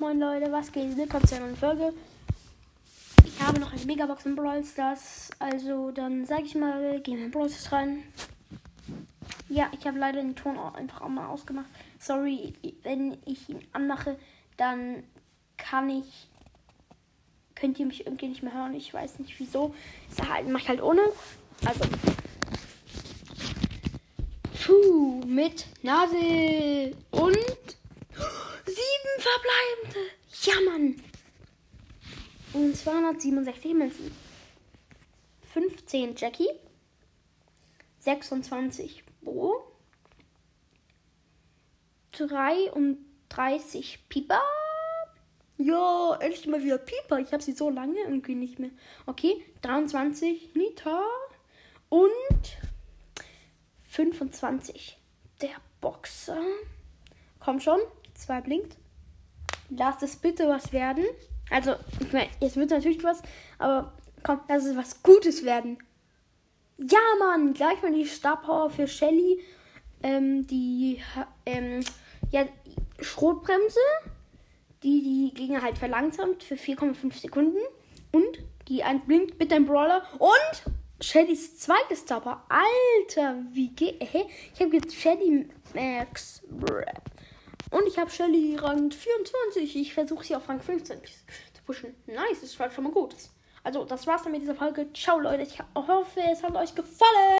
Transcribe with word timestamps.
Moin 0.00 0.18
Leute, 0.18 0.50
was 0.50 0.72
geht? 0.72 0.96
Willkommen 0.96 1.26
zu 1.26 1.36
einer 1.36 1.54
Folge. 1.54 1.92
Ich 3.22 3.38
habe 3.38 3.60
noch 3.60 3.70
eine 3.70 3.84
Megabox 3.84 4.24
in 4.24 4.34
Brawl 4.34 4.64
Stars. 4.64 5.28
Also 5.38 5.90
dann 5.90 6.24
sage 6.24 6.44
ich 6.44 6.54
mal, 6.54 6.98
gehen 7.00 7.18
wir 7.18 7.26
in 7.26 7.30
Brawl 7.30 7.50
Stars 7.50 7.70
rein. 7.70 8.02
Ja, 9.50 9.70
ich 9.78 9.86
habe 9.86 9.98
leider 9.98 10.22
den 10.22 10.34
Ton 10.34 10.56
auch 10.56 10.72
einfach 10.72 11.02
auch 11.02 11.10
mal 11.10 11.26
ausgemacht. 11.26 11.66
Sorry, 11.98 12.54
wenn 12.82 13.18
ich 13.26 13.46
ihn 13.50 13.60
anmache, 13.74 14.18
dann 14.56 15.02
kann 15.58 15.90
ich. 15.90 16.30
Könnt 17.54 17.78
ihr 17.78 17.84
mich 17.84 18.06
irgendwie 18.06 18.28
nicht 18.28 18.42
mehr 18.42 18.54
hören? 18.54 18.72
Ich 18.72 18.94
weiß 18.94 19.18
nicht 19.18 19.38
wieso. 19.38 19.74
Ich 20.10 20.26
halt, 20.26 20.48
mach 20.48 20.60
ich 20.60 20.68
halt 20.70 20.82
ohne. 20.82 21.02
Also. 21.66 21.84
Puh, 24.64 25.20
mit 25.26 25.66
Nase 25.82 26.96
Ja, 30.42 30.54
Mann. 30.68 30.96
Und 32.52 32.76
267 32.76 33.74
Münzen. 33.74 34.10
15 35.52 36.16
Jackie. 36.16 36.48
26 38.00 39.04
Bo. 39.20 39.64
33 42.12 44.08
Pieper. 44.08 44.42
Ja, 45.58 46.16
endlich 46.20 46.46
mal 46.46 46.62
wieder 46.62 46.78
Pieper. 46.78 47.18
Ich 47.18 47.32
habe 47.32 47.42
sie 47.42 47.52
so 47.52 47.68
lange 47.68 47.98
irgendwie 48.00 48.34
nicht 48.34 48.58
mehr. 48.58 48.70
Okay, 49.06 49.44
23 49.62 50.54
Nita. 50.54 51.04
Und 51.90 52.58
25 53.88 54.98
der 55.40 55.50
Boxer. 55.80 56.40
Komm 57.40 57.60
schon, 57.60 57.80
zwei 58.14 58.40
blinkt. 58.40 58.76
Lass 59.70 60.02
es 60.02 60.16
bitte 60.16 60.48
was 60.48 60.72
werden. 60.72 61.04
Also, 61.50 61.74
ich 62.00 62.12
meine, 62.12 62.30
jetzt 62.40 62.56
wird 62.56 62.70
natürlich 62.70 63.02
was, 63.02 63.22
aber 63.58 63.92
komm, 64.22 64.40
lass 64.48 64.64
es 64.64 64.76
was 64.76 65.02
Gutes 65.02 65.44
werden. 65.44 65.78
Ja, 66.78 66.98
Mann, 67.18 67.52
gleich 67.52 67.82
mal 67.82 67.92
die 67.92 68.06
Star 68.06 68.70
für 68.70 68.86
Shelly. 68.86 69.40
Ähm, 70.02 70.46
die, 70.46 71.02
ähm, 71.44 71.84
ja, 72.30 72.46
Schrotbremse, 73.00 73.80
die 74.82 75.02
die 75.02 75.34
Gegner 75.34 75.60
halt 75.60 75.76
verlangsamt 75.76 76.42
für 76.42 76.54
4,5 76.54 77.20
Sekunden. 77.20 77.58
Und 78.12 78.38
die 78.68 78.82
ein 78.82 79.00
blinkt 79.00 79.38
mit 79.38 79.50
dem 79.50 79.66
Brawler. 79.66 80.02
Und 80.18 80.74
Shellys 81.02 81.58
zweites 81.58 82.06
Zauber. 82.06 82.44
Alter, 82.48 83.36
wie 83.52 83.68
geht. 83.68 84.02
Hä? 84.02 84.24
Ich 84.54 84.60
habe 84.60 84.76
jetzt 84.76 84.94
Shelly 84.94 85.48
Max. 85.74 86.42
Und 87.70 87.86
ich 87.86 87.98
habe 87.98 88.10
Shelly 88.10 88.56
Rang 88.56 88.90
24. 88.90 89.76
Ich 89.76 89.94
versuche 89.94 90.24
sie 90.24 90.36
auf 90.36 90.48
Rang 90.48 90.60
15 90.60 90.98
zu 91.04 91.62
pushen. 91.64 91.94
Nice, 92.06 92.40
das 92.40 92.58
war 92.58 92.70
schon 92.70 92.84
mal 92.84 92.92
gut. 92.92 93.14
Also, 93.62 93.84
das 93.84 94.06
war's 94.06 94.22
dann 94.22 94.32
mit 94.32 94.42
dieser 94.42 94.54
Folge. 94.54 94.92
Ciao, 94.92 95.18
Leute. 95.18 95.42
Ich 95.42 95.58
hoffe, 95.74 96.20
es 96.32 96.42
hat 96.42 96.56
euch 96.56 96.74
gefallen. 96.74 97.20